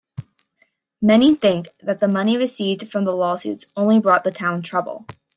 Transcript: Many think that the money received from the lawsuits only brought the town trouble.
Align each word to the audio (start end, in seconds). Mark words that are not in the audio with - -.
Many 0.99 1.35
think 1.35 1.67
that 1.83 1.99
the 1.99 2.07
money 2.07 2.35
received 2.35 2.91
from 2.91 3.05
the 3.05 3.11
lawsuits 3.11 3.67
only 3.77 3.99
brought 3.99 4.23
the 4.23 4.31
town 4.31 4.63
trouble. 4.63 5.05